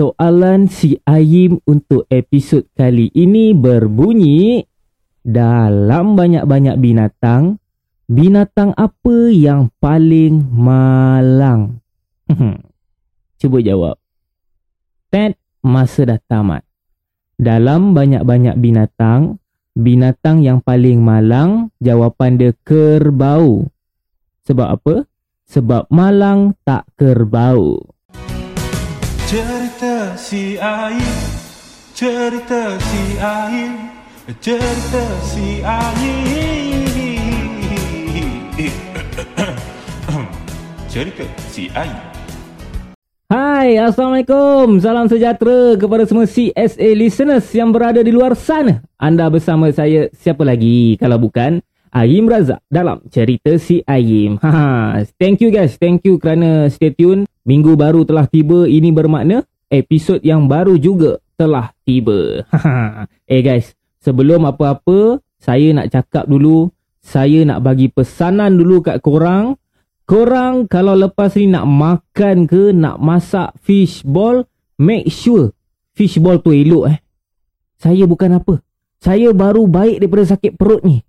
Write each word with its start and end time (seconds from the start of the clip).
Soalan 0.00 0.64
si 0.72 0.96
Ayim 1.04 1.60
untuk 1.68 2.08
episod 2.08 2.64
kali 2.72 3.12
ini 3.12 3.52
berbunyi 3.52 4.64
Dalam 5.20 6.16
banyak-banyak 6.16 6.80
binatang 6.80 7.60
Binatang 8.08 8.72
apa 8.80 9.28
yang 9.28 9.68
paling 9.76 10.40
malang? 10.56 11.84
Cuba 13.44 13.60
jawab 13.60 14.00
Ted, 15.12 15.36
masa 15.60 16.08
dah 16.08 16.20
tamat 16.24 16.64
Dalam 17.36 17.92
banyak-banyak 17.92 18.56
binatang 18.56 19.36
Binatang 19.76 20.40
yang 20.40 20.64
paling 20.64 21.04
malang 21.04 21.76
Jawapan 21.76 22.40
dia 22.40 22.56
kerbau 22.64 23.68
Sebab 24.48 24.80
apa? 24.80 25.04
Sebab 25.44 25.92
malang 25.92 26.56
tak 26.64 26.88
kerbau 26.96 27.99
Cerita 29.30 30.18
si 30.18 30.58
Aim 30.58 31.14
Cerita 31.94 32.74
si 32.82 33.02
Aim 33.22 33.94
Cerita 34.42 35.02
si 35.22 35.62
Aim 35.62 36.18
Cerita 40.90 41.22
si 41.46 41.70
Aim 41.78 41.94
Hai, 43.30 43.78
Assalamualaikum. 43.78 44.82
Salam 44.82 45.06
sejahtera 45.06 45.78
kepada 45.78 46.10
semua 46.10 46.26
CSA 46.26 46.90
listeners 46.98 47.46
yang 47.54 47.70
berada 47.70 48.02
di 48.02 48.10
luar 48.10 48.34
sana. 48.34 48.82
Anda 48.98 49.30
bersama 49.30 49.70
saya, 49.70 50.10
siapa 50.10 50.42
lagi 50.42 50.98
kalau 50.98 51.22
bukan 51.22 51.62
Ayim 51.94 52.26
Razak 52.26 52.58
dalam 52.66 52.98
cerita 53.14 53.54
si 53.62 53.86
Ayim. 53.86 54.34
Ha, 54.42 55.06
thank 55.22 55.38
you 55.38 55.54
guys. 55.54 55.78
Thank 55.78 56.02
you 56.02 56.18
kerana 56.18 56.66
stay 56.66 56.90
tune. 56.90 57.29
Minggu 57.44 57.76
baru 57.76 58.04
telah 58.04 58.28
tiba. 58.28 58.68
Ini 58.68 58.92
bermakna 58.92 59.44
episod 59.72 60.20
yang 60.20 60.50
baru 60.50 60.76
juga 60.76 61.22
telah 61.40 61.72
tiba. 61.88 62.44
eh 63.32 63.40
guys, 63.40 63.72
sebelum 64.04 64.44
apa-apa, 64.44 65.22
saya 65.40 65.72
nak 65.72 65.88
cakap 65.88 66.28
dulu. 66.28 66.68
Saya 67.00 67.48
nak 67.48 67.64
bagi 67.64 67.88
pesanan 67.88 68.60
dulu 68.60 68.84
kat 68.84 69.00
korang. 69.00 69.56
Korang 70.04 70.68
kalau 70.68 70.92
lepas 70.92 71.32
ni 71.38 71.48
nak 71.48 71.64
makan 71.64 72.44
ke, 72.44 72.76
nak 72.76 73.00
masak 73.00 73.56
fishball, 73.64 74.44
make 74.76 75.08
sure 75.08 75.54
fishball 75.96 76.42
tu 76.42 76.52
elok 76.52 76.92
eh. 76.92 76.98
Saya 77.80 78.04
bukan 78.04 78.36
apa. 78.36 78.60
Saya 79.00 79.32
baru 79.32 79.64
baik 79.64 80.04
daripada 80.04 80.36
sakit 80.36 80.60
perut 80.60 80.84
ni. 80.84 81.00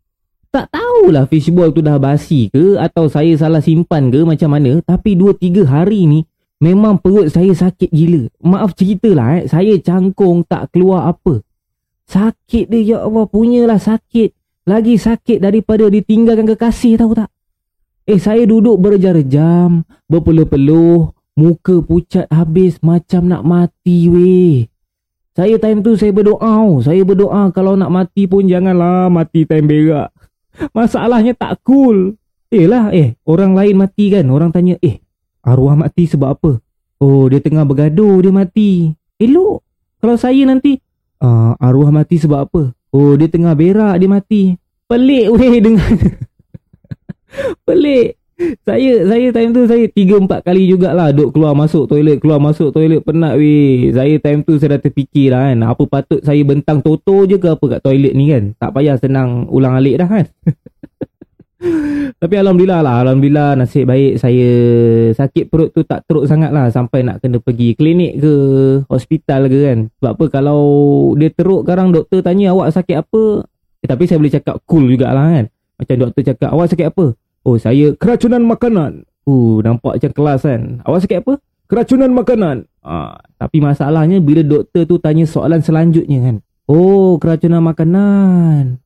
Tak 0.52 0.68
tahulah 0.68 1.32
fishball 1.32 1.72
tu 1.72 1.80
dah 1.80 1.96
basi 1.96 2.52
ke 2.52 2.76
atau 2.76 3.08
saya 3.08 3.32
salah 3.40 3.64
simpan 3.64 4.12
ke 4.12 4.28
macam 4.28 4.52
mana. 4.52 4.84
Tapi 4.84 5.16
2-3 5.16 5.64
hari 5.64 6.04
ni 6.12 6.20
memang 6.60 7.00
perut 7.00 7.32
saya 7.32 7.56
sakit 7.56 7.88
gila. 7.88 8.28
Maaf 8.44 8.76
ceritalah 8.76 9.40
eh. 9.40 9.44
Saya 9.48 9.80
cangkung 9.80 10.44
tak 10.44 10.76
keluar 10.76 11.08
apa. 11.08 11.40
Sakit 12.12 12.68
dia 12.68 12.84
ya 12.84 12.98
Allah 13.08 13.24
punyalah 13.32 13.80
sakit. 13.80 14.36
Lagi 14.68 15.00
sakit 15.00 15.40
daripada 15.40 15.88
ditinggalkan 15.88 16.44
kekasih 16.52 17.00
tahu 17.00 17.16
tak? 17.16 17.32
Eh 18.04 18.20
saya 18.20 18.44
duduk 18.44 18.76
berjam-jam, 18.76 19.88
berpeluh-peluh, 20.12 21.16
muka 21.40 21.80
pucat 21.80 22.28
habis 22.28 22.76
macam 22.84 23.32
nak 23.32 23.48
mati 23.48 24.12
weh. 24.12 24.68
Saya 25.32 25.56
time 25.64 25.80
tu 25.80 25.96
saya 25.96 26.12
berdoa, 26.12 26.84
saya 26.84 27.08
berdoa 27.08 27.56
kalau 27.56 27.80
nak 27.80 27.88
mati 27.88 28.28
pun 28.28 28.44
janganlah 28.52 29.08
mati 29.08 29.48
time 29.48 29.64
berak. 29.64 30.12
Masalahnya 30.76 31.34
tak 31.34 31.64
cool. 31.66 32.16
Eh 32.52 32.68
lah, 32.68 32.92
eh 32.92 33.16
orang 33.24 33.56
lain 33.56 33.80
mati 33.80 34.12
kan, 34.12 34.28
orang 34.28 34.52
tanya, 34.52 34.76
eh 34.84 35.00
arwah 35.42 35.74
mati 35.74 36.06
sebab 36.06 36.30
apa? 36.38 36.52
Oh 37.02 37.26
dia 37.26 37.42
tengah 37.42 37.66
bergaduh 37.66 38.22
dia 38.22 38.30
mati. 38.30 38.94
Elok. 39.18 39.66
Kalau 40.02 40.16
saya 40.18 40.46
nanti, 40.46 40.78
uh, 41.22 41.58
arwah 41.58 41.90
mati 41.90 42.22
sebab 42.22 42.40
apa? 42.46 42.62
Oh 42.94 43.18
dia 43.18 43.32
tengah 43.32 43.58
berak 43.58 43.98
dia 43.98 44.10
mati. 44.12 44.42
Pelik 44.86 45.32
weh 45.34 45.58
dengan 45.66 45.92
Pelik. 47.66 48.20
Saya 48.66 49.06
saya 49.06 49.28
time 49.30 49.52
tu 49.54 49.62
saya 49.70 49.86
3 49.86 50.26
4 50.26 50.48
kali 50.48 50.64
jugalah 50.70 51.14
duk 51.14 51.34
keluar 51.34 51.54
masuk 51.54 51.86
toilet, 51.86 52.18
keluar 52.18 52.42
masuk 52.42 52.74
toilet 52.74 53.02
penat 53.06 53.38
weh. 53.38 53.94
Saya 53.94 54.18
time 54.18 54.42
tu 54.42 54.58
saya 54.58 54.78
dah 54.78 54.82
terfikir 54.82 55.34
lah 55.34 55.52
kan, 55.52 55.58
apa 55.66 55.84
patut 55.86 56.22
saya 56.26 56.42
bentang 56.42 56.82
toto 56.82 57.26
je 57.30 57.38
ke 57.38 57.48
apa 57.52 57.66
kat 57.78 57.82
toilet 57.86 58.14
ni 58.18 58.34
kan. 58.34 58.54
Tak 58.58 58.72
payah 58.74 58.96
senang 58.98 59.46
ulang 59.50 59.78
alik 59.78 60.02
dah 60.02 60.10
kan. 60.10 60.26
Tapi 62.22 62.36
Alhamdulillah 62.42 62.82
lah 62.82 63.06
Alhamdulillah 63.06 63.54
nasib 63.54 63.86
baik 63.86 64.18
saya 64.18 64.50
Sakit 65.14 65.46
perut 65.46 65.70
tu 65.70 65.86
tak 65.86 66.10
teruk 66.10 66.26
sangat 66.26 66.50
lah 66.50 66.73
Sampai 66.73 67.06
nak 67.06 67.22
kena 67.22 67.38
pergi 67.38 67.78
klinik 67.78 68.18
ke 68.18 68.34
Hospital 68.90 69.46
ke 69.46 69.60
kan 69.70 69.80
Sebab 70.02 70.12
apa 70.18 70.26
kalau 70.34 70.62
Dia 71.14 71.30
teruk 71.30 71.62
sekarang 71.62 71.94
doktor 71.94 72.26
tanya 72.26 72.58
awak 72.58 72.73
sakit 72.73 73.06
apa 73.06 73.46
eh, 73.78 73.88
Tapi 73.94 74.04
saya 74.10 74.18
boleh 74.18 74.34
cakap 74.34 74.56
cool 74.66 74.90
jugalah 74.90 75.38
kan 75.38 75.46
Macam 75.78 75.96
doktor 76.02 76.22
cakap 76.34 76.50
awak 76.50 76.68
sakit 76.73 76.88
apa 76.90 77.06
Oh 77.42 77.58
saya 77.58 77.94
keracunan 77.98 78.44
makanan 78.46 79.06
Uh 79.26 79.62
nampak 79.66 80.02
macam 80.02 80.12
kelas 80.14 80.46
kan 80.46 80.62
Awak 80.86 81.00
sakit 81.06 81.20
apa 81.22 81.34
Keracunan 81.66 82.12
makanan 82.12 82.70
ah, 82.86 83.18
Tapi 83.38 83.64
masalahnya 83.64 84.20
bila 84.20 84.42
doktor 84.44 84.86
tu 84.86 84.98
tanya 84.98 85.26
soalan 85.26 85.62
selanjutnya 85.62 86.20
kan 86.22 86.36
Oh 86.70 87.18
keracunan 87.18 87.62
makanan 87.62 88.82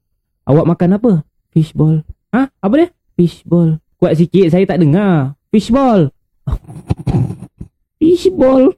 Awak 0.48 0.66
makan 0.70 0.90
apa 1.00 1.12
Fishball 1.52 2.04
Ha? 2.36 2.52
Apa 2.52 2.74
dia? 2.76 2.88
Fishball. 3.16 3.80
Kuat 3.96 4.20
sikit 4.20 4.52
saya 4.52 4.68
tak 4.68 4.84
dengar. 4.84 5.40
Fishball. 5.56 6.12
Fishball. 8.04 8.76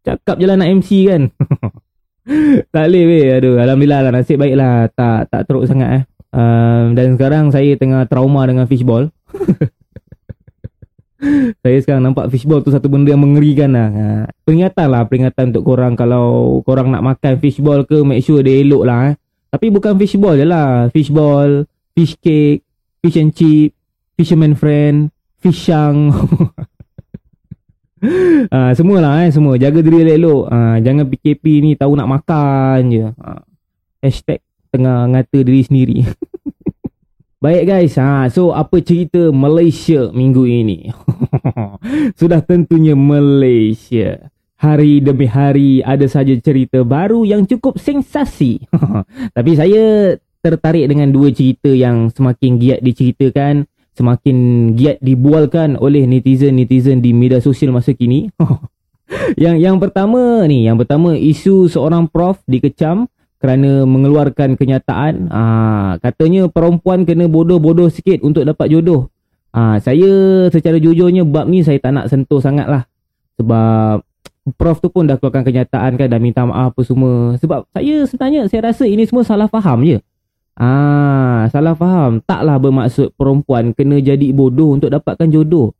Cakap 0.00 0.40
je 0.40 0.48
lah 0.48 0.56
nak 0.56 0.72
MC 0.80 1.12
kan. 1.12 1.28
tak 2.72 2.84
boleh 2.88 3.04
weh. 3.04 3.26
Aduh, 3.36 3.60
Alhamdulillah 3.60 4.00
lah. 4.08 4.12
Nasib 4.16 4.40
baik 4.40 4.56
lah. 4.56 4.88
Tak, 4.96 5.28
tak 5.28 5.44
teruk 5.44 5.68
sangat 5.68 5.88
eh. 5.92 6.02
Um, 6.34 6.98
dan 6.98 7.14
sekarang 7.14 7.54
saya 7.54 7.78
tengah 7.78 8.10
trauma 8.10 8.42
dengan 8.42 8.66
fishball. 8.66 9.06
saya 11.62 11.78
sekarang 11.78 12.10
nampak 12.10 12.26
fishball 12.34 12.58
tu 12.58 12.74
satu 12.74 12.90
benda 12.90 13.14
yang 13.14 13.22
mengerikan 13.22 13.70
lah. 13.70 13.88
Ha. 13.94 14.26
Peringatan 14.42 14.86
lah. 14.90 15.06
Peringatan 15.06 15.54
untuk 15.54 15.62
korang. 15.62 15.94
Kalau 15.94 16.58
korang 16.66 16.90
nak 16.90 17.06
makan 17.06 17.38
fishball 17.38 17.86
ke, 17.86 18.02
make 18.02 18.26
sure 18.26 18.42
dia 18.42 18.66
elok 18.66 18.82
lah 18.82 19.00
eh. 19.12 19.14
Tapi 19.54 19.70
bukan 19.70 19.94
fishball 19.94 20.34
je 20.34 20.42
lah. 20.42 20.90
Fishball 20.90 21.70
fish 21.94 22.18
cake, 22.18 22.66
fish 22.98 23.18
and 23.22 23.30
chip, 23.30 23.70
fisherman 24.18 24.58
friend, 24.58 25.14
fish 25.38 25.70
shang. 25.70 26.10
uh, 28.50 28.74
semualah 28.74 29.22
eh, 29.22 29.30
semua. 29.30 29.54
Jaga 29.54 29.86
diri 29.86 30.02
elok-elok. 30.02 30.50
Uh, 30.50 30.76
jangan 30.82 31.06
PKP 31.06 31.62
ni 31.62 31.70
tahu 31.78 31.94
nak 31.94 32.10
makan 32.10 32.90
je. 32.90 33.06
Uh, 33.14 33.38
hashtag 34.02 34.42
tengah 34.74 35.06
ngata 35.06 35.46
diri 35.46 35.62
sendiri. 35.62 35.98
Baik 37.44 37.62
guys, 37.70 37.94
ha, 38.00 38.26
so 38.26 38.50
apa 38.50 38.82
cerita 38.82 39.30
Malaysia 39.30 40.10
minggu 40.10 40.42
ini? 40.48 40.90
Sudah 42.18 42.42
tentunya 42.42 42.98
Malaysia. 42.98 44.32
Hari 44.58 45.04
demi 45.04 45.28
hari 45.28 45.84
ada 45.84 46.08
saja 46.08 46.32
cerita 46.40 46.82
baru 46.82 47.22
yang 47.22 47.44
cukup 47.44 47.76
sensasi. 47.76 48.64
Tapi 49.36 49.52
saya 49.54 50.16
tertarik 50.40 50.88
dengan 50.88 51.12
dua 51.12 51.30
cerita 51.36 51.68
yang 51.68 52.08
semakin 52.08 52.56
giat 52.56 52.80
diceritakan, 52.80 53.68
semakin 53.92 54.36
giat 54.72 54.98
dibualkan 55.04 55.76
oleh 55.76 56.08
netizen-netizen 56.08 57.04
di 57.04 57.12
media 57.12 57.44
sosial 57.44 57.76
masa 57.76 57.92
kini. 57.92 58.32
yang 59.36 59.60
yang 59.60 59.76
pertama 59.76 60.48
ni, 60.48 60.64
yang 60.64 60.80
pertama 60.80 61.12
isu 61.12 61.68
seorang 61.68 62.08
prof 62.08 62.40
dikecam 62.48 63.04
kerana 63.44 63.84
mengeluarkan 63.84 64.56
kenyataan 64.56 65.28
ah 65.28 66.00
katanya 66.00 66.48
perempuan 66.48 67.04
kena 67.04 67.28
bodoh-bodoh 67.28 67.92
sikit 67.92 68.24
untuk 68.24 68.40
dapat 68.40 68.72
jodoh. 68.72 69.12
Ah 69.52 69.76
saya 69.84 70.48
secara 70.48 70.80
jujurnya 70.80 71.28
bab 71.28 71.44
ni 71.52 71.60
saya 71.60 71.76
tak 71.76 71.92
nak 71.92 72.08
sentuh 72.08 72.40
sangatlah. 72.40 72.88
Sebab 73.36 74.00
prof 74.56 74.80
tu 74.80 74.88
pun 74.88 75.04
dah 75.04 75.20
keluarkan 75.20 75.44
kenyataan 75.44 76.00
kan 76.00 76.08
dah 76.08 76.16
minta 76.16 76.48
maaf 76.48 76.72
apa 76.72 76.80
semua. 76.88 77.36
Sebab 77.36 77.68
saya 77.68 78.08
sebenarnya 78.08 78.48
saya 78.48 78.72
rasa 78.72 78.88
ini 78.88 79.04
semua 79.04 79.28
salah 79.28 79.52
faham 79.52 79.84
je. 79.84 80.00
Ah, 80.56 81.44
salah 81.52 81.76
faham. 81.76 82.24
Taklah 82.24 82.56
bermaksud 82.56 83.12
perempuan 83.12 83.76
kena 83.76 84.00
jadi 84.00 84.32
bodoh 84.32 84.72
untuk 84.72 84.88
dapatkan 84.88 85.28
jodoh. 85.28 85.76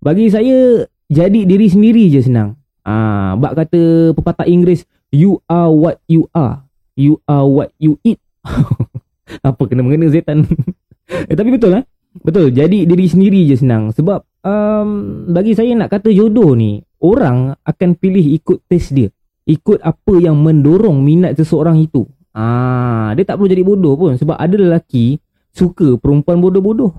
Bagi 0.00 0.32
saya, 0.32 0.88
jadi 1.12 1.44
diri 1.44 1.68
sendiri 1.68 2.08
je 2.08 2.24
senang. 2.24 2.56
Ah, 2.88 3.36
bak 3.36 3.52
kata 3.52 4.16
pepatah 4.16 4.48
Inggeris, 4.48 4.88
you 5.12 5.44
are 5.44 5.68
what 5.68 6.00
you 6.08 6.24
are. 6.32 6.64
You 6.98 7.24
are 7.24 7.48
what 7.48 7.70
you 7.80 7.96
eat. 8.04 8.20
Apa 9.48 9.62
kena 9.64 9.80
mengena 9.80 10.12
setan? 10.12 10.44
eh, 11.30 11.36
tapi 11.36 11.50
betul 11.54 11.80
eh? 11.80 11.84
Betul, 12.12 12.52
jadi 12.52 12.84
diri 12.84 13.08
sendiri 13.08 13.48
je 13.48 13.56
senang. 13.56 13.88
Sebab 13.96 14.20
um, 14.44 14.88
bagi 15.32 15.56
saya 15.56 15.72
nak 15.72 15.96
kata 15.96 16.12
jodoh 16.12 16.52
ni, 16.52 16.84
orang 17.00 17.56
akan 17.64 17.96
pilih 17.96 18.36
ikut 18.36 18.68
test 18.68 18.92
dia. 18.92 19.08
Ikut 19.48 19.80
apa 19.80 20.20
yang 20.20 20.36
mendorong 20.36 21.00
minat 21.00 21.40
seseorang 21.40 21.80
itu. 21.80 22.04
Ah, 22.36 23.12
dia 23.16 23.24
tak 23.24 23.40
perlu 23.40 23.48
jadi 23.48 23.64
bodoh 23.64 23.96
pun 23.96 24.16
sebab 24.16 24.36
ada 24.40 24.56
lelaki 24.56 25.20
suka 25.52 25.96
perempuan 26.00 26.40
bodoh-bodoh. 26.40 26.92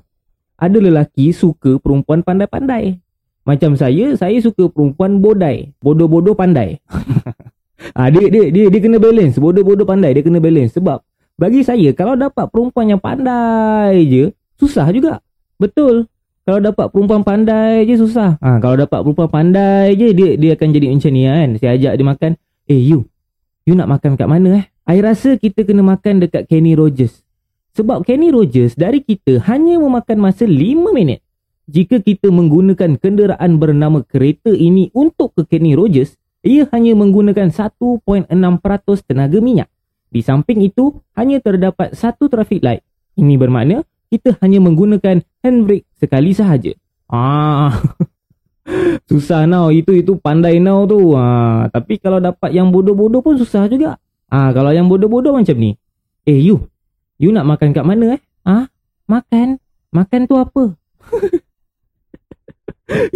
Ada 0.57 0.77
lelaki 0.77 1.33
suka 1.33 1.77
perempuan 1.81 2.21
pandai-pandai. 2.21 2.97
Macam 3.43 3.75
saya, 3.75 4.15
saya 4.15 4.37
suka 4.39 4.71
perempuan 4.71 5.19
bodai. 5.19 5.75
Bodoh-bodoh 5.83 6.37
pandai. 6.37 6.79
ah, 7.99 8.07
dia, 8.07 8.25
dia, 8.31 8.43
dia, 8.49 8.65
dia 8.71 8.79
kena 8.79 8.97
balance. 8.99 9.35
Bodoh-bodoh 9.39 9.87
pandai, 9.87 10.15
dia 10.15 10.23
kena 10.23 10.39
balance. 10.39 10.75
Sebab 10.75 11.03
bagi 11.33 11.65
saya, 11.65 11.89
kalau 11.97 12.13
dapat 12.13 12.45
perempuan 12.49 12.93
yang 12.93 13.01
pandai 13.01 14.05
je, 14.05 14.23
susah 14.55 14.87
juga. 14.93 15.19
Betul. 15.57 16.07
Kalau 16.43 16.59
dapat 16.59 16.91
perempuan 16.91 17.23
pandai 17.23 17.87
je 17.87 17.95
susah. 17.95 18.35
Ha, 18.43 18.59
kalau 18.59 18.75
dapat 18.75 18.99
perempuan 18.99 19.31
pandai 19.31 19.95
je 19.95 20.11
dia 20.11 20.35
dia 20.35 20.59
akan 20.59 20.67
jadi 20.75 20.91
macam 20.91 21.11
ni 21.15 21.23
kan. 21.23 21.49
Saya 21.55 21.71
ajak 21.79 21.93
dia 21.95 22.05
makan. 22.05 22.31
Eh 22.67 22.81
you. 22.83 23.07
You 23.63 23.79
nak 23.79 23.87
makan 23.87 24.19
kat 24.19 24.27
mana 24.27 24.59
eh? 24.59 24.65
I 24.83 24.99
rasa 24.99 25.39
kita 25.39 25.63
kena 25.63 25.79
makan 25.79 26.19
dekat 26.19 26.51
Kenny 26.51 26.75
Rogers. 26.75 27.23
Sebab 27.79 28.03
Kenny 28.03 28.27
Rogers 28.27 28.75
dari 28.75 28.99
kita 28.99 29.39
hanya 29.47 29.79
memakan 29.79 30.19
masa 30.19 30.43
5 30.43 30.91
minit. 30.91 31.23
Jika 31.71 32.03
kita 32.03 32.27
menggunakan 32.27 32.99
kenderaan 32.99 33.55
bernama 33.55 34.03
kereta 34.03 34.51
ini 34.51 34.91
untuk 34.91 35.31
ke 35.39 35.47
Kenny 35.47 35.79
Rogers, 35.79 36.19
ia 36.43 36.67
hanya 36.75 36.91
menggunakan 36.93 37.49
1.6% 37.49 38.27
tenaga 39.07 39.37
minyak. 39.39 39.71
Di 40.11 40.19
samping 40.19 40.61
itu, 40.61 40.99
hanya 41.15 41.39
terdapat 41.39 41.95
satu 41.95 42.27
traffic 42.27 42.61
light. 42.61 42.83
Ini 43.15 43.39
bermakna 43.39 43.87
kita 44.11 44.37
hanya 44.45 44.61
menggunakan 44.61 45.23
handbrake 45.41 45.87
sekali 45.97 46.35
sahaja. 46.35 46.75
Ah. 47.09 47.73
susah 49.09 49.43
now 49.43 49.67
itu 49.71 50.03
itu 50.03 50.19
pandai 50.19 50.59
now 50.59 50.83
tu. 50.85 51.15
Ah, 51.15 51.67
tapi 51.71 51.97
kalau 51.97 52.19
dapat 52.19 52.51
yang 52.53 52.69
bodoh-bodoh 52.69 53.23
pun 53.23 53.39
susah 53.39 53.65
juga. 53.71 53.97
Ah, 54.29 54.51
kalau 54.51 54.69
yang 54.75 54.91
bodoh-bodoh 54.91 55.33
macam 55.33 55.55
ni. 55.57 55.79
Eh 56.23 56.39
you, 56.39 56.67
you 57.19 57.31
nak 57.31 57.47
makan 57.47 57.75
kat 57.75 57.83
mana 57.83 58.17
eh? 58.17 58.21
Ah, 58.43 58.67
makan. 59.07 59.59
Makan 59.93 60.21
tu 60.25 60.35
apa? 60.39 60.73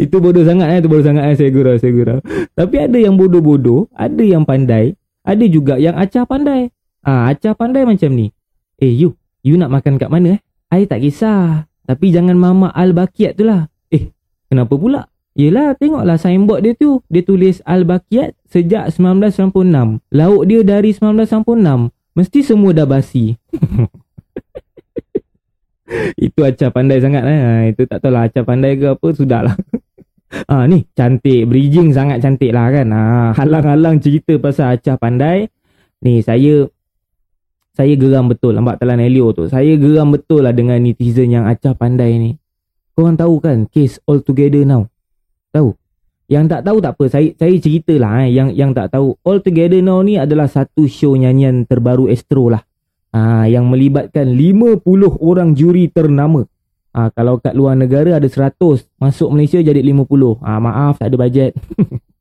itu 0.04 0.16
bodoh 0.24 0.44
sangat 0.48 0.68
eh, 0.74 0.78
itu 0.80 0.88
bodoh 0.88 1.06
sangat 1.06 1.24
eh, 1.31 1.36
saya 1.36 1.50
gurau, 1.52 1.75
saya 1.75 1.92
gurau. 1.92 2.19
Tapi 2.56 2.75
ada 2.80 2.98
yang 2.98 3.19
bodoh-bodoh, 3.19 3.92
ada 3.92 4.24
yang 4.24 4.48
pandai, 4.48 4.96
ada 5.28 5.46
juga 5.48 5.75
yang 5.75 5.96
acah 6.00 6.24
pandai. 6.24 6.72
Ah, 7.04 7.31
acah 7.31 7.56
pandai 7.56 7.84
macam 7.84 8.12
ni. 8.16 8.31
Eh 8.80 8.92
you, 8.92 9.16
you 9.44 9.60
nak 9.60 9.72
makan 9.72 10.00
kat 10.00 10.08
mana 10.08 10.38
eh? 10.38 10.40
I 10.72 10.88
tak 10.88 11.04
kisah. 11.04 11.68
Tapi 11.88 12.12
jangan 12.12 12.36
mama 12.36 12.68
Al-Bakiat 12.75 13.40
tu 13.40 13.48
lah. 13.48 13.72
Eh, 13.88 14.12
kenapa 14.52 14.75
pula? 14.75 15.08
Yelah, 15.38 15.78
tengoklah 15.78 16.18
signboard 16.19 16.66
dia 16.66 16.74
tu. 16.75 17.00
Dia 17.08 17.24
tulis 17.24 17.64
Al-Bakiat 17.64 18.36
sejak 18.50 18.92
1996. 18.92 20.02
Lauk 20.12 20.44
dia 20.50 20.66
dari 20.66 20.92
1996. 20.92 21.94
Mesti 22.18 22.40
semua 22.42 22.74
dah 22.74 22.90
basi. 22.90 23.38
itu 26.19 26.39
acah 26.44 26.69
pandai 26.69 27.00
sangat 27.00 27.24
eh. 27.24 27.39
Ha, 27.39 27.51
itu 27.72 27.88
tak 27.88 28.04
tahu 28.04 28.12
lah 28.12 28.28
acah 28.28 28.44
pandai 28.44 28.75
ke 28.75 28.92
apa, 28.92 29.07
sudahlah. 29.16 29.56
Ah 30.51 30.63
ha, 30.63 30.68
ni 30.68 30.84
cantik, 30.92 31.48
bridging 31.48 31.95
sangat 31.95 32.19
cantik 32.19 32.51
lah 32.51 32.68
kan. 32.69 32.88
Ha, 32.92 33.01
halang-halang 33.39 34.04
cerita 34.04 34.36
pasal 34.36 34.75
acah 34.75 35.00
pandai. 35.00 35.48
Ni 36.04 36.19
saya 36.19 36.68
saya 37.78 37.94
geram 37.95 38.28
betul 38.28 38.57
lambat 38.57 38.81
telan 38.81 39.00
Elio 39.00 39.31
tu. 39.31 39.48
Saya 39.48 39.78
geram 39.80 40.12
betul 40.12 40.44
lah 40.44 40.51
dengan 40.51 40.81
netizen 40.84 41.31
yang 41.31 41.48
acah 41.48 41.78
pandai 41.78 42.19
ni. 42.19 42.31
Korang 42.98 43.16
tahu 43.16 43.38
kan 43.40 43.69
case 43.69 44.01
all 44.10 44.19
together 44.19 44.66
now? 44.66 44.90
Tahu? 45.54 45.72
Yang 46.28 46.45
tak 46.51 46.62
tahu 46.68 46.78
tak 46.83 46.94
apa, 47.00 47.06
saya 47.07 47.28
saya 47.40 47.56
ceritalah 47.56 48.28
eh. 48.28 48.36
Yang 48.36 48.50
yang 48.60 48.72
tak 48.75 48.92
tahu, 48.92 49.16
all 49.24 49.40
together 49.40 49.80
now 49.80 50.04
ni 50.04 50.19
adalah 50.19 50.51
satu 50.51 50.83
show 50.92 51.16
nyanyian 51.16 51.63
terbaru 51.63 52.12
Astro 52.12 52.51
lah. 52.51 52.67
Ah 53.12 53.48
yang 53.48 53.68
melibatkan 53.71 54.27
50 54.36 54.83
orang 55.24 55.56
juri 55.56 55.88
ternama. 55.88 56.44
Ah 56.92 57.12
kalau 57.13 57.39
kat 57.39 57.56
luar 57.56 57.77
negara 57.77 58.19
ada 58.19 58.27
100, 58.27 58.88
masuk 59.00 59.30
Malaysia 59.31 59.59
jadi 59.59 59.80
50. 59.80 60.44
Ah 60.44 60.59
maaf 60.59 61.00
tak 61.00 61.13
ada 61.13 61.18
bajet. 61.18 61.54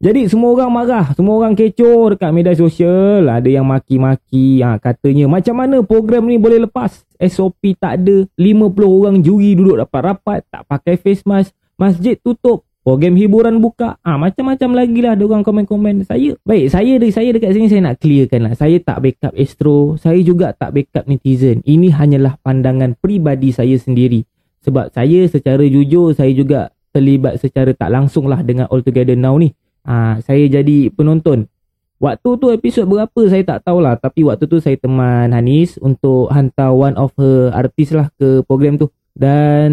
Jadi 0.00 0.28
semua 0.28 0.56
orang 0.56 0.70
marah, 0.72 1.06
semua 1.12 1.40
orang 1.40 1.56
kecoh 1.56 2.16
dekat 2.16 2.30
media 2.32 2.54
sosial. 2.56 3.26
Ada 3.26 3.48
yang 3.48 3.66
maki-maki, 3.68 4.60
ha, 4.64 4.76
katanya 4.80 5.28
macam 5.28 5.56
mana 5.56 5.80
program 5.84 6.24
ni 6.28 6.36
boleh 6.36 6.64
lepas? 6.68 7.04
SOP 7.20 7.76
tak 7.76 8.00
ada, 8.00 8.24
50 8.36 8.80
orang 8.80 9.20
juri 9.20 9.56
duduk 9.56 9.80
dapat 9.84 10.00
rapat, 10.14 10.40
tak 10.48 10.64
pakai 10.64 10.94
face 10.96 11.24
mask, 11.28 11.52
masjid 11.76 12.16
tutup, 12.16 12.64
program 12.80 13.14
hiburan 13.16 13.60
buka. 13.60 14.00
Ah 14.00 14.16
ha, 14.16 14.18
macam-macam 14.18 14.70
lagi 14.76 14.98
lah 15.04 15.14
orang 15.16 15.44
komen-komen 15.44 16.08
saya. 16.08 16.36
Baik, 16.42 16.72
saya 16.72 16.96
saya 17.12 17.28
dekat 17.30 17.50
sini 17.52 17.66
saya 17.68 17.82
nak 17.92 17.96
clearkan 18.00 18.40
lah. 18.50 18.52
Saya 18.56 18.76
tak 18.80 18.98
backup 19.04 19.32
Astro, 19.36 20.00
saya 20.00 20.20
juga 20.24 20.52
tak 20.56 20.72
backup 20.72 21.04
netizen. 21.06 21.60
Ini 21.64 21.92
hanyalah 21.92 22.40
pandangan 22.40 22.96
pribadi 22.96 23.52
saya 23.52 23.76
sendiri. 23.76 24.24
Sebab 24.60 24.92
saya 24.92 25.24
secara 25.28 25.64
jujur, 25.64 26.12
saya 26.12 26.32
juga 26.36 26.72
terlibat 26.92 27.38
secara 27.40 27.72
tak 27.72 27.88
langsung 27.88 28.28
lah 28.28 28.42
dengan 28.44 28.68
All 28.68 28.84
Together 28.84 29.16
Now 29.16 29.38
ni. 29.40 29.54
Ha, 29.88 30.20
saya 30.20 30.44
jadi 30.50 30.92
penonton. 30.92 31.48
Waktu 32.00 32.28
tu 32.40 32.48
episod 32.48 32.88
berapa 32.88 33.20
saya 33.28 33.44
tak 33.44 33.68
tahulah. 33.68 34.00
Tapi 34.00 34.24
waktu 34.24 34.48
tu 34.48 34.56
saya 34.56 34.76
teman 34.80 35.36
Hanis 35.36 35.76
untuk 35.84 36.32
hantar 36.32 36.72
one 36.72 36.96
of 36.96 37.12
her 37.20 37.52
artis 37.52 37.92
lah 37.92 38.08
ke 38.16 38.40
program 38.48 38.80
tu. 38.80 38.88
Dan 39.12 39.70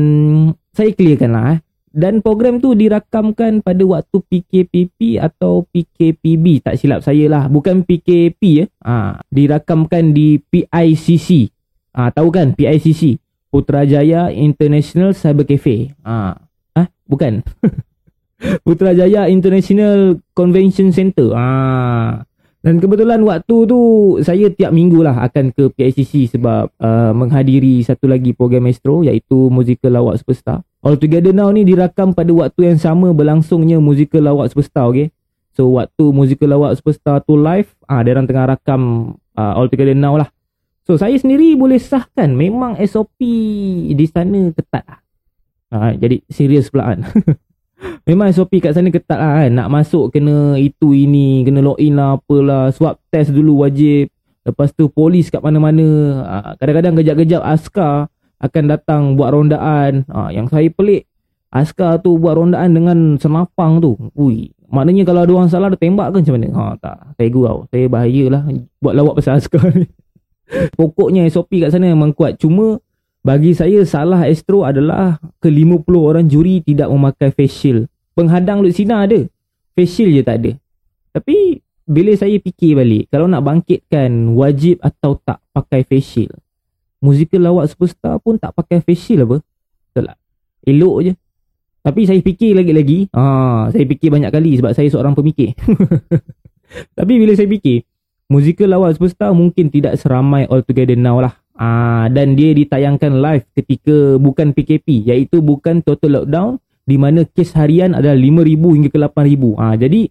saya 0.75 0.91
clearkan 0.91 1.31
lah 1.31 1.45
eh. 1.55 1.59
Dan 1.97 2.21
program 2.21 2.61
tu 2.61 2.77
dirakamkan 2.77 3.65
pada 3.65 3.81
waktu 3.81 4.21
PKPP 4.21 5.17
atau 5.17 5.65
PKPB. 5.73 6.61
Tak 6.61 6.77
silap 6.77 7.01
saya 7.01 7.25
lah. 7.25 7.49
Bukan 7.49 7.81
PKP 7.81 8.41
eh. 8.61 8.67
Ha, 8.85 9.17
dirakamkan 9.33 10.13
di 10.13 10.37
PICC. 10.37 11.49
Ha, 11.97 12.13
tahu 12.13 12.29
kan 12.29 12.53
PICC? 12.53 13.17
Putrajaya 13.49 14.29
International 14.29 15.17
Cyber 15.17 15.49
Cafe. 15.49 15.97
Ha, 16.05 16.37
ha? 16.77 16.83
bukan. 17.09 17.41
Putrajaya 18.65 19.25
International 19.33 20.21
Convention 20.37 20.93
Center. 20.93 21.33
Ah. 21.33 22.21
Dan 22.61 22.77
kebetulan 22.77 23.25
waktu 23.25 23.55
tu 23.65 23.79
saya 24.21 24.53
tiap 24.53 24.69
minggu 24.69 25.01
lah 25.01 25.17
akan 25.25 25.49
ke 25.49 25.73
PICC 25.73 26.37
sebab 26.37 26.69
uh, 26.77 27.15
menghadiri 27.15 27.81
satu 27.81 28.05
lagi 28.05 28.37
program 28.37 28.69
Astro 28.69 29.01
iaitu 29.01 29.49
Musical 29.49 29.97
Lawak 29.97 30.21
Superstar. 30.21 30.61
All 30.87 30.95
Together 30.95 31.35
Now 31.35 31.51
ni 31.51 31.67
dirakam 31.67 32.15
pada 32.15 32.31
waktu 32.31 32.71
yang 32.71 32.79
sama 32.79 33.11
berlangsungnya 33.11 33.75
Musical 33.75 34.23
Lawak 34.23 34.55
Superstar 34.55 34.87
okay. 34.87 35.11
So 35.51 35.75
waktu 35.75 36.15
Musical 36.15 36.55
Lawak 36.55 36.79
Superstar 36.79 37.19
tu 37.27 37.35
live, 37.35 37.67
ah 37.91 37.99
dia 38.07 38.15
orang 38.15 38.23
tengah 38.23 38.55
rakam 38.55 38.81
uh, 39.35 39.53
All 39.59 39.67
Together 39.67 39.91
Now 39.91 40.15
lah. 40.15 40.31
So 40.87 40.95
saya 40.95 41.11
sendiri 41.19 41.59
boleh 41.59 41.75
sahkan 41.75 42.31
memang 42.31 42.79
SOP 42.87 43.19
di 43.91 44.05
sana 44.07 44.47
ketat 44.55 44.87
lah. 44.87 44.99
Ah, 45.67 45.91
jadi 45.91 46.23
serius 46.31 46.71
pula 46.71 46.95
kan. 46.95 47.03
Memang 48.09 48.31
SOP 48.31 48.63
kat 48.63 48.71
sana 48.73 48.89
ketat 48.89 49.21
lah 49.21 49.45
kan 49.45 49.51
Nak 49.53 49.69
masuk 49.69 50.09
kena 50.09 50.57
itu 50.57 50.97
ini 50.97 51.45
Kena 51.45 51.61
login 51.61 51.93
lah 51.93 52.17
apalah 52.17 52.73
Swab 52.73 52.97
test 53.13 53.29
dulu 53.29 53.61
wajib 53.61 54.09
Lepas 54.41 54.73
tu 54.73 54.89
polis 54.89 55.29
kat 55.29 55.45
mana-mana 55.45 55.85
ah, 56.25 56.51
Kadang-kadang 56.57 56.97
kejap-kejap 56.97 57.45
askar 57.45 58.09
Akan 58.37 58.69
datang 58.69 59.17
buat 59.17 59.33
rondaan 59.33 60.05
ha, 60.11 60.29
Yang 60.29 60.53
saya 60.53 60.69
pelik 60.69 61.09
Askar 61.49 62.03
tu 62.03 62.19
buat 62.21 62.37
rondaan 62.37 62.75
dengan 62.75 63.17
senapang 63.17 63.81
tu 63.81 63.97
Ui, 64.13 64.53
Maknanya 64.69 65.07
kalau 65.07 65.21
ada 65.25 65.31
orang 65.33 65.49
salah 65.49 65.73
Dia 65.73 65.79
tembak 65.81 66.13
ke 66.13 66.21
macam 66.21 66.35
mana 66.37 66.47
ha, 66.53 66.63
Tak, 66.77 66.97
saya 67.17 67.29
gurau 67.33 67.65
Saya 67.73 67.85
bahayalah 67.89 68.43
Buat 68.77 68.93
lawak 68.93 69.13
pasal 69.17 69.41
askar 69.41 69.73
ni 69.73 69.89
Pokoknya 70.79 71.25
SOP 71.27 71.59
kat 71.59 71.73
sana 71.73 71.89
memang 71.89 72.13
kuat 72.13 72.37
Cuma 72.37 72.77
bagi 73.27 73.51
saya 73.51 73.83
salah 73.83 74.23
Astro 74.23 74.63
adalah 74.63 75.19
ke 75.43 75.51
50 75.51 75.83
orang 75.99 76.31
juri 76.31 76.63
tidak 76.63 76.87
memakai 76.87 77.35
face 77.35 77.59
shield. 77.59 77.91
Penghadang 78.15 78.63
Lut 78.63 78.71
Sina 78.71 79.03
ada. 79.03 79.19
Face 79.75 79.99
shield 79.99 80.15
je 80.15 80.23
tak 80.23 80.39
ada. 80.39 80.55
Tapi 81.11 81.59
bila 81.83 82.15
saya 82.15 82.39
fikir 82.39 82.79
balik, 82.79 83.11
kalau 83.11 83.27
nak 83.27 83.43
bangkitkan 83.43 84.31
wajib 84.31 84.79
atau 84.79 85.19
tak 85.19 85.43
pakai 85.51 85.83
face 85.83 86.07
shield. 86.07 86.39
Musical 86.97 87.41
lawak 87.45 87.69
superstar 87.69 88.17
pun 88.17 88.41
tak 88.41 88.57
pakai 88.57 88.81
face 88.81 89.01
shield 89.01 89.29
apa? 89.29 89.37
Betul 89.91 90.03
tak? 90.09 90.17
Elok 90.65 90.97
je. 91.05 91.13
Tapi 91.85 92.01
saya 92.03 92.19
fikir 92.19 92.51
lagi-lagi. 92.57 93.07
Ha, 93.15 93.71
saya 93.71 93.85
fikir 93.87 94.11
banyak 94.11 94.27
kali 94.33 94.59
sebab 94.59 94.75
saya 94.75 94.91
seorang 94.91 95.15
pemikir. 95.15 95.55
Tapi 96.97 97.13
bila 97.15 97.31
saya 97.31 97.47
fikir, 97.47 97.87
musical 98.27 98.75
lawak 98.75 98.99
superstar 98.99 99.31
mungkin 99.31 99.71
tidak 99.71 99.95
seramai 99.95 100.43
all 100.51 100.63
together 100.67 100.99
now 100.99 101.23
lah. 101.23 101.33
Ah 101.57 102.05
dan 102.13 102.37
dia 102.37 102.53
ditayangkan 102.53 103.17
live 103.17 103.45
ketika 103.57 104.21
bukan 104.21 104.53
PKP 104.53 105.09
iaitu 105.09 105.41
bukan 105.41 105.81
total 105.81 106.21
lockdown 106.21 106.61
di 106.85 107.01
mana 107.01 107.25
kes 107.25 107.57
harian 107.57 107.97
adalah 107.97 108.13
5000 108.13 108.75
hingga 108.77 108.89
ke 108.93 108.99
8000. 109.01 109.57
Ah 109.57 109.73
jadi 109.73 110.01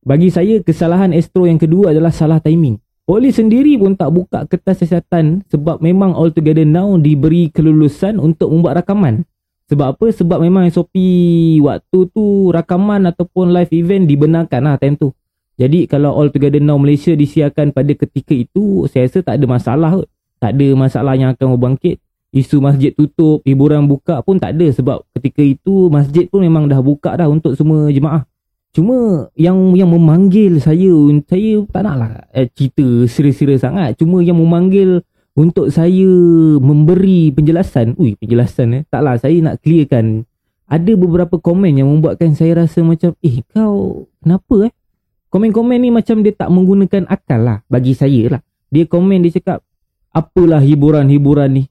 bagi 0.00 0.32
saya 0.32 0.64
kesalahan 0.64 1.12
Astro 1.12 1.44
yang 1.44 1.60
kedua 1.60 1.92
adalah 1.92 2.08
salah 2.08 2.40
timing. 2.40 2.80
Polis 3.10 3.42
sendiri 3.42 3.74
pun 3.74 3.98
tak 3.98 4.14
buka 4.14 4.46
kertas 4.46 4.86
kesihatan 4.86 5.42
sebab 5.50 5.82
memang 5.82 6.14
all 6.14 6.30
together 6.30 6.62
now 6.62 6.94
diberi 6.94 7.50
kelulusan 7.50 8.22
untuk 8.22 8.54
membuat 8.54 8.86
rakaman. 8.86 9.26
Sebab 9.66 9.98
apa? 9.98 10.14
Sebab 10.14 10.38
memang 10.38 10.70
SOP 10.70 10.94
waktu 11.58 11.98
tu 12.14 12.54
rakaman 12.54 13.10
ataupun 13.10 13.50
live 13.50 13.74
event 13.74 14.06
dibenarkan 14.06 14.62
lah 14.62 14.78
time 14.78 14.94
tu. 14.94 15.10
Jadi 15.58 15.90
kalau 15.90 16.14
all 16.14 16.30
together 16.30 16.62
now 16.62 16.78
Malaysia 16.78 17.10
disiarkan 17.18 17.74
pada 17.74 17.90
ketika 17.98 18.30
itu, 18.30 18.86
saya 18.86 19.10
rasa 19.10 19.26
tak 19.26 19.42
ada 19.42 19.46
masalah 19.50 19.90
kot 19.98 20.06
tak 20.38 20.54
ada 20.54 20.68
masalah 20.78 21.18
yang 21.18 21.34
akan 21.34 21.58
berbangkit 21.58 21.98
Isu 22.30 22.62
masjid 22.62 22.94
tutup, 22.94 23.42
hiburan 23.42 23.90
buka 23.90 24.22
pun 24.22 24.38
tak 24.38 24.54
ada 24.54 24.70
sebab 24.70 25.02
ketika 25.18 25.42
itu 25.42 25.90
masjid 25.90 26.30
pun 26.30 26.46
memang 26.46 26.70
dah 26.70 26.78
buka 26.78 27.18
dah 27.18 27.26
untuk 27.26 27.58
semua 27.58 27.90
jemaah. 27.90 28.22
Cuma 28.70 29.26
yang 29.34 29.74
yang 29.74 29.90
memanggil 29.90 30.62
saya, 30.62 30.94
saya 31.26 31.52
tak 31.66 31.82
naklah 31.82 32.22
eh, 32.30 32.46
cerita 32.54 32.86
serius-serius 33.10 33.66
sangat. 33.66 33.98
Cuma 33.98 34.22
yang 34.22 34.38
memanggil 34.38 35.02
untuk 35.34 35.74
saya 35.74 36.10
memberi 36.62 37.34
penjelasan. 37.34 37.98
Ui, 37.98 38.14
penjelasan 38.14 38.68
eh. 38.78 38.82
Taklah, 38.86 39.18
saya 39.18 39.34
nak 39.42 39.58
clearkan. 39.58 40.22
Ada 40.70 40.94
beberapa 40.94 41.34
komen 41.42 41.82
yang 41.82 41.90
membuatkan 41.90 42.38
saya 42.38 42.62
rasa 42.62 42.86
macam, 42.86 43.10
eh 43.26 43.42
kau 43.50 44.06
kenapa 44.22 44.70
eh? 44.70 44.72
Komen-komen 45.30 45.78
ni 45.82 45.90
macam 45.90 46.22
dia 46.22 46.30
tak 46.30 46.50
menggunakan 46.50 47.10
akal 47.10 47.42
lah 47.42 47.58
bagi 47.66 47.94
saya 47.94 48.38
lah. 48.38 48.42
Dia 48.70 48.86
komen, 48.86 49.26
dia 49.26 49.34
cakap, 49.34 49.66
apalah 50.14 50.62
hiburan-hiburan 50.62 51.50
ni? 51.58 51.64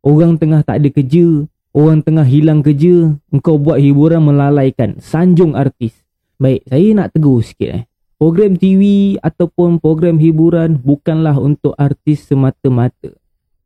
Orang 0.00 0.40
tengah 0.40 0.64
tak 0.64 0.80
ada 0.80 0.88
kerja, 0.88 1.44
orang 1.76 2.00
tengah 2.00 2.24
hilang 2.24 2.64
kerja, 2.64 3.12
engkau 3.28 3.60
buat 3.60 3.76
hiburan 3.76 4.24
melalaikan, 4.24 4.96
sanjung 5.04 5.52
artis. 5.52 6.05
Baik, 6.36 6.68
saya 6.68 6.88
nak 6.92 7.16
tegur 7.16 7.40
sikit 7.40 7.70
eh. 7.72 7.84
Program 8.20 8.60
TV 8.60 9.16
ataupun 9.24 9.80
program 9.80 10.20
hiburan 10.20 10.76
bukanlah 10.76 11.32
untuk 11.40 11.72
artis 11.80 12.28
semata-mata. 12.28 13.08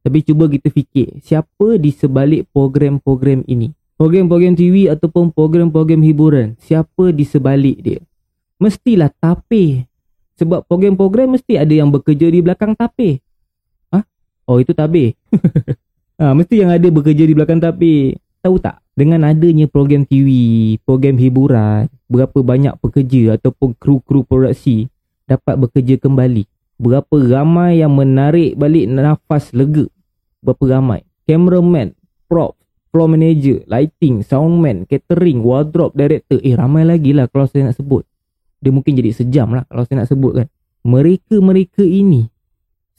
Tapi 0.07 0.19
cuba 0.23 0.47
kita 0.47 0.71
fikir, 0.71 1.19
siapa 1.19 1.83
di 1.83 1.91
sebalik 1.91 2.47
program-program 2.55 3.43
ini? 3.51 3.75
Program-program 3.99 4.55
TV 4.55 4.87
ataupun 4.87 5.35
program-program 5.35 5.99
hiburan, 5.99 6.55
siapa 6.63 7.11
di 7.11 7.27
sebalik 7.27 7.79
dia? 7.83 8.01
Mestilah 8.63 9.11
tapir. 9.19 9.91
Sebab 10.39 10.63
program-program 10.71 11.35
mesti 11.35 11.59
ada 11.59 11.75
yang 11.75 11.91
bekerja 11.91 12.31
di 12.31 12.39
belakang 12.39 12.79
tapir. 12.79 13.19
Ah, 13.91 14.07
Oh, 14.47 14.63
itu 14.63 14.71
tabir. 14.71 15.19
ha, 16.23 16.33
mesti 16.39 16.63
yang 16.63 16.71
ada 16.71 16.87
bekerja 16.87 17.27
di 17.27 17.35
belakang 17.35 17.59
tapir. 17.59 18.15
Tahu 18.41 18.63
tak? 18.63 18.79
Dengan 19.01 19.25
adanya 19.25 19.65
program 19.65 20.05
TV, 20.05 20.29
program 20.85 21.17
hiburan, 21.17 21.89
berapa 22.13 22.37
banyak 22.45 22.77
pekerja 22.85 23.41
ataupun 23.41 23.73
kru-kru 23.81 24.29
produksi 24.29 24.93
dapat 25.25 25.57
bekerja 25.57 25.97
kembali. 25.97 26.45
Berapa 26.77 27.17
ramai 27.17 27.81
yang 27.81 27.97
menarik 27.97 28.61
balik 28.61 28.93
nafas 28.93 29.57
lega. 29.57 29.89
Berapa 30.45 30.77
ramai. 30.77 31.01
Cameraman, 31.25 31.97
prop, 32.29 32.61
floor 32.93 33.09
manager, 33.09 33.65
lighting, 33.65 34.21
soundman, 34.21 34.85
catering, 34.85 35.41
wardrobe, 35.41 35.97
director. 35.97 36.37
Eh 36.45 36.53
ramai 36.53 36.85
lagi 36.85 37.17
lah 37.17 37.25
kalau 37.33 37.49
saya 37.49 37.73
nak 37.73 37.81
sebut. 37.81 38.05
Dia 38.61 38.69
mungkin 38.69 39.01
jadi 39.01 39.17
sejam 39.17 39.57
lah 39.57 39.65
kalau 39.73 39.89
saya 39.89 40.05
nak 40.05 40.13
sebut 40.13 40.45
kan. 40.45 40.47
Mereka-mereka 40.85 41.81
ini 41.81 42.29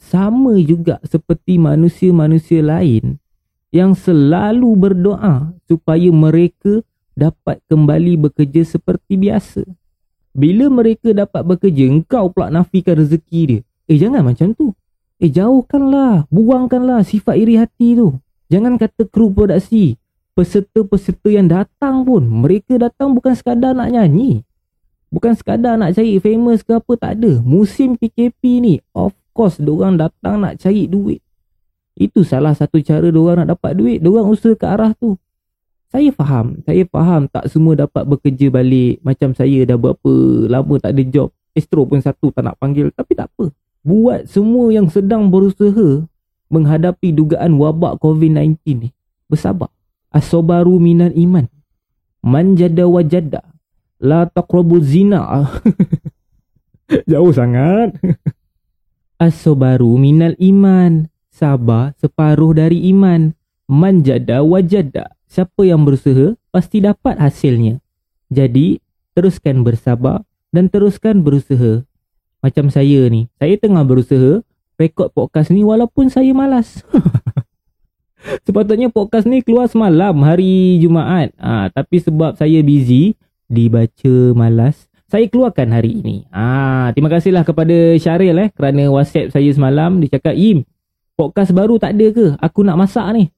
sama 0.02 0.58
juga 0.58 0.98
seperti 1.06 1.62
manusia-manusia 1.62 2.58
lain 2.58 3.21
yang 3.72 3.96
selalu 3.96 4.76
berdoa 4.76 5.56
supaya 5.64 6.12
mereka 6.12 6.84
dapat 7.16 7.58
kembali 7.66 8.20
bekerja 8.28 8.62
seperti 8.68 9.16
biasa. 9.16 9.64
Bila 10.32 10.68
mereka 10.68 11.12
dapat 11.12 11.44
bekerja, 11.44 11.88
engkau 11.88 12.28
pula 12.32 12.52
nafikan 12.52 13.00
rezeki 13.00 13.40
dia. 13.48 13.60
Eh 13.88 13.96
jangan 14.00 14.24
macam 14.24 14.52
tu. 14.52 14.76
Eh 15.20 15.32
jauhkanlah, 15.32 16.28
buangkanlah 16.28 17.04
sifat 17.04 17.36
iri 17.40 17.56
hati 17.56 17.96
tu. 17.96 18.16
Jangan 18.52 18.76
kata 18.76 19.08
kru 19.08 19.32
produksi, 19.32 19.96
peserta-peserta 20.36 21.28
yang 21.32 21.48
datang 21.48 22.04
pun, 22.04 22.24
mereka 22.24 22.76
datang 22.76 23.16
bukan 23.16 23.32
sekadar 23.32 23.72
nak 23.72 23.92
nyanyi. 23.92 24.44
Bukan 25.12 25.36
sekadar 25.36 25.76
nak 25.76 25.92
cari 25.92 26.16
famous 26.20 26.64
ke 26.64 26.76
apa, 26.76 26.92
tak 26.96 27.20
ada. 27.20 27.40
Musim 27.44 28.00
PKP 28.00 28.64
ni, 28.64 28.74
of 28.96 29.12
course, 29.36 29.60
diorang 29.60 30.00
datang 30.00 30.40
nak 30.40 30.56
cari 30.60 30.88
duit. 30.88 31.20
Itu 31.92 32.24
salah 32.24 32.56
satu 32.56 32.80
cara 32.80 33.04
diorang 33.12 33.44
nak 33.44 33.58
dapat 33.58 33.76
duit. 33.76 34.00
Diorang 34.00 34.32
usaha 34.32 34.56
ke 34.56 34.64
arah 34.64 34.96
tu. 34.96 35.20
Saya 35.92 36.08
faham. 36.08 36.64
Saya 36.64 36.88
faham 36.88 37.28
tak 37.28 37.52
semua 37.52 37.76
dapat 37.76 38.08
bekerja 38.08 38.48
balik. 38.48 39.04
Macam 39.04 39.36
saya 39.36 39.68
dah 39.68 39.76
berapa 39.76 40.12
lama 40.48 40.74
tak 40.80 40.96
ada 40.96 41.02
job. 41.04 41.28
Astro 41.52 41.84
pun 41.84 42.00
satu 42.00 42.32
tak 42.32 42.48
nak 42.48 42.56
panggil. 42.56 42.88
Tapi 42.96 43.12
tak 43.12 43.28
apa. 43.28 43.52
Buat 43.84 44.24
semua 44.24 44.72
yang 44.72 44.88
sedang 44.88 45.28
berusaha 45.28 46.08
menghadapi 46.48 47.12
dugaan 47.12 47.60
wabak 47.60 48.00
COVID-19 48.00 48.56
ni. 48.72 48.88
Bersabar. 49.28 49.68
Asobaru 50.08 50.80
minan 50.80 51.12
iman. 51.12 51.44
Manjada 52.24 52.88
wajada. 52.88 53.44
La 54.00 54.24
taqrabu 54.24 54.80
zina. 54.80 55.44
Jauh 57.10 57.32
sangat. 57.32 57.96
Asobaru 59.22 59.94
minal 60.02 60.34
iman 60.40 61.11
sabar 61.32 61.96
separuh 61.96 62.52
dari 62.52 62.92
iman. 62.92 63.32
Manjada 63.66 64.44
wajada. 64.44 65.16
Siapa 65.24 65.64
yang 65.64 65.88
berusaha 65.88 66.36
pasti 66.52 66.84
dapat 66.84 67.16
hasilnya. 67.16 67.80
Jadi, 68.28 68.84
teruskan 69.16 69.64
bersabar 69.64 70.28
dan 70.52 70.68
teruskan 70.68 71.24
berusaha. 71.24 71.88
Macam 72.44 72.68
saya 72.68 73.08
ni. 73.08 73.32
Saya 73.40 73.56
tengah 73.56 73.80
berusaha 73.80 74.44
rekod 74.76 75.08
podcast 75.16 75.48
ni 75.48 75.64
walaupun 75.64 76.12
saya 76.12 76.36
malas. 76.36 76.84
Sepatutnya 78.46 78.92
podcast 78.92 79.26
ni 79.26 79.40
keluar 79.40 79.66
semalam 79.72 80.14
hari 80.22 80.78
Jumaat. 80.78 81.32
Ha, 81.40 81.72
tapi 81.72 81.98
sebab 81.98 82.36
saya 82.36 82.60
busy, 82.60 83.16
dibaca 83.48 84.14
malas. 84.36 84.86
Saya 85.10 85.28
keluarkan 85.28 85.76
hari 85.76 86.00
ini. 86.00 86.24
Ha, 86.32 86.92
terima 86.96 87.12
kasihlah 87.12 87.44
kepada 87.44 87.96
Syaril 88.00 88.36
eh 88.40 88.48
kerana 88.52 88.88
WhatsApp 88.88 89.32
saya 89.34 89.50
semalam 89.52 90.00
dia 90.00 90.16
cakap, 90.16 90.32
"Im, 90.32 90.64
podcast 91.22 91.54
baru 91.54 91.78
tak 91.78 91.94
ada 91.94 92.06
ke? 92.10 92.26
Aku 92.42 92.66
nak 92.66 92.74
masak 92.74 93.06
ni. 93.14 93.30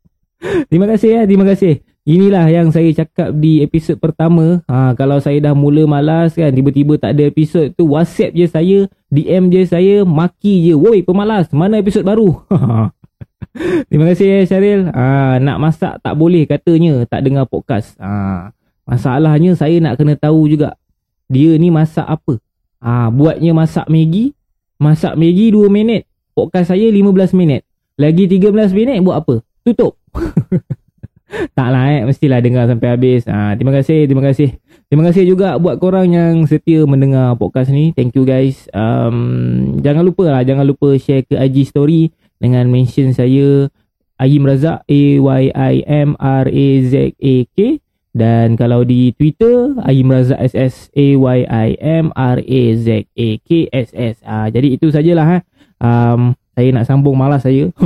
terima 0.72 0.88
kasih 0.88 1.20
ya, 1.20 1.22
terima 1.28 1.44
kasih. 1.44 1.84
Inilah 2.02 2.48
yang 2.50 2.72
saya 2.72 2.88
cakap 2.96 3.36
di 3.36 3.60
episod 3.60 4.00
pertama. 4.00 4.64
Ha, 4.66 4.96
kalau 4.96 5.20
saya 5.20 5.38
dah 5.38 5.54
mula 5.54 5.84
malas 5.84 6.32
kan, 6.34 6.48
tiba-tiba 6.48 6.96
tak 6.96 7.14
ada 7.14 7.28
episod 7.28 7.68
tu, 7.76 7.92
WhatsApp 7.92 8.32
je 8.34 8.46
saya, 8.48 8.78
DM 9.12 9.52
je 9.52 9.60
saya, 9.68 9.96
maki 10.02 10.66
je. 10.66 10.74
Woi, 10.74 11.04
pemalas, 11.04 11.52
mana 11.52 11.78
episod 11.78 12.02
baru? 12.02 12.42
terima 13.92 14.08
kasih 14.10 14.26
ya 14.26 14.38
Syaril. 14.48 14.88
Ha, 14.90 15.36
nak 15.38 15.60
masak 15.60 16.00
tak 16.00 16.14
boleh 16.16 16.48
katanya, 16.48 17.04
tak 17.06 17.22
dengar 17.22 17.44
podcast. 17.46 17.94
Ha, 18.00 18.50
masalahnya 18.88 19.54
saya 19.54 19.78
nak 19.78 20.00
kena 20.00 20.16
tahu 20.18 20.48
juga, 20.48 20.74
dia 21.28 21.54
ni 21.60 21.68
masak 21.68 22.08
apa? 22.08 22.40
Ha, 22.82 23.14
buatnya 23.14 23.54
masak 23.54 23.86
Maggi, 23.86 24.34
masak 24.80 25.14
Maggi 25.14 25.54
2 25.54 25.70
minit 25.70 26.10
podcast 26.32 26.72
saya 26.72 26.88
15 26.88 27.36
minit. 27.36 27.62
Lagi 28.00 28.24
13 28.26 28.72
minit 28.72 28.98
buat 29.04 29.22
apa? 29.22 29.44
Tutup. 29.62 30.00
Taklah 31.56 31.88
eh, 31.88 32.04
mestilah 32.04 32.40
dengar 32.44 32.68
sampai 32.68 32.88
habis. 32.92 33.24
Ha, 33.24 33.56
terima 33.56 33.72
kasih, 33.72 34.04
terima 34.04 34.20
kasih. 34.20 34.52
Terima 34.92 35.08
kasih 35.08 35.24
juga 35.24 35.56
buat 35.56 35.80
korang 35.80 36.12
yang 36.12 36.44
setia 36.44 36.84
mendengar 36.84 37.32
podcast 37.40 37.72
ni. 37.72 37.96
Thank 37.96 38.12
you 38.12 38.28
guys. 38.28 38.68
Um, 38.76 39.80
jangan 39.80 40.04
lupa 40.04 40.28
lah, 40.28 40.44
jangan 40.44 40.68
lupa 40.68 40.92
share 41.00 41.24
ke 41.24 41.40
IG 41.40 41.72
story 41.72 42.12
dengan 42.36 42.68
mention 42.68 43.16
saya 43.16 43.72
Ayim 44.20 44.44
Razak 44.44 44.84
A-Y-I-M-R-A-Z-A-K 44.84 46.20
dan 48.12 48.60
kalau 48.60 48.84
di 48.84 49.16
Twitter 49.16 49.72
Ayim 49.88 50.12
Razak 50.12 50.36
SS 50.36 50.92
A-Y-I-M-R-A-Z-A-K-S-S 50.92 52.14
ah, 54.28 54.52
Jadi 54.52 54.76
itu 54.76 54.92
sajalah 54.92 55.24
ha 55.24 55.40
um, 55.82 56.38
saya 56.54 56.68
nak 56.70 56.86
sambung 56.86 57.18
malas 57.18 57.42
saya. 57.42 57.68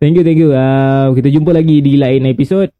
thank 0.00 0.14
you, 0.14 0.24
thank 0.24 0.38
you. 0.38 0.54
Uh, 0.54 1.10
kita 1.18 1.28
jumpa 1.28 1.50
lagi 1.50 1.82
di 1.82 1.98
lain 1.98 2.30
episod. 2.30 2.70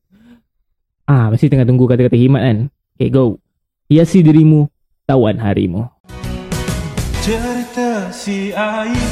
Ah, 1.04 1.28
masih 1.28 1.50
tengah 1.50 1.66
tunggu 1.66 1.90
kata-kata 1.90 2.14
himat 2.14 2.42
kan. 2.46 2.58
Okay, 2.96 3.10
go. 3.10 3.42
Hiasi 3.90 4.22
dirimu, 4.22 4.70
tawan 5.04 5.42
harimu. 5.42 5.90
Cerita 7.22 8.10
si 8.10 8.50
air, 8.54 9.10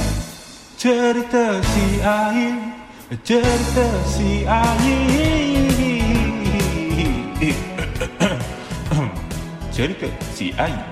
cerita 0.74 1.62
si 1.62 1.86
air, 2.02 2.58
cerita 3.22 3.86
si 4.06 4.30
air. 4.46 5.70
cerita 9.74 10.06
si 10.34 10.50
air. 10.58 10.89